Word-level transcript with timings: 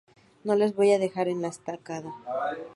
No 0.43 0.55
les 0.55 0.73
voy 0.75 0.93
a 0.93 0.97
dejar 0.97 1.27
en 1.27 1.43
la 1.43 1.49
estacada". 1.49 2.11